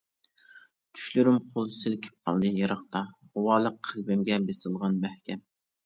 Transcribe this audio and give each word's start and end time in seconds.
چۈشلىرىم 0.99 1.37
قول 1.51 1.69
سىلكىپ 1.77 2.17
قالدى 2.31 2.53
يىراقتا، 2.63 3.05
غۇۋالىق 3.31 3.81
قەلبىمگە 3.93 4.45
بېسىلغان 4.51 5.03
مەھكەم. 5.07 5.51